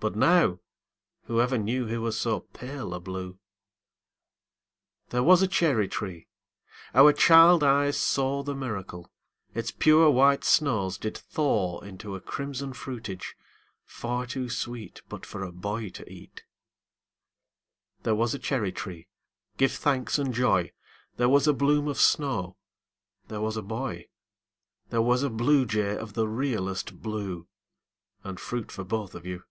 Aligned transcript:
But 0.00 0.16
now 0.16 0.58
Whoever 1.26 1.56
knew 1.56 1.86
He 1.86 1.96
was 1.96 2.18
so 2.18 2.40
pale 2.40 2.92
a 2.92 2.98
blue! 2.98 3.38
There 5.10 5.22
was 5.22 5.42
a 5.42 5.46
cherry 5.46 5.86
tree 5.86 6.26
our 6.92 7.12
child 7.12 7.62
eyes 7.62 7.98
saw 8.00 8.42
The 8.42 8.56
miracle: 8.56 9.12
Its 9.54 9.70
pure 9.70 10.10
white 10.10 10.42
snows 10.42 10.98
did 10.98 11.16
thaw 11.16 11.78
Into 11.82 12.16
a 12.16 12.20
crimson 12.20 12.72
fruitage, 12.72 13.36
far 13.84 14.26
too 14.26 14.50
sweet 14.50 15.02
But 15.08 15.24
for 15.24 15.44
a 15.44 15.52
boy 15.52 15.90
to 15.90 16.12
eat. 16.12 16.42
There 18.02 18.16
was 18.16 18.34
a 18.34 18.40
cherry 18.40 18.72
tree, 18.72 19.06
give 19.56 19.70
thanks 19.70 20.18
and 20.18 20.34
joy! 20.34 20.72
There 21.16 21.28
was 21.28 21.46
a 21.46 21.52
bloom 21.54 21.86
of 21.86 22.00
snow 22.00 22.56
There 23.28 23.40
was 23.40 23.56
a 23.56 23.62
boy 23.62 24.08
There 24.90 25.00
was 25.00 25.22
a 25.22 25.30
bluejay 25.30 25.96
of 25.96 26.14
the 26.14 26.26
realest 26.26 27.00
blue 27.02 27.46
And 28.24 28.40
fruit 28.40 28.72
for 28.72 28.82
both 28.82 29.14
of 29.14 29.24
you. 29.24 29.44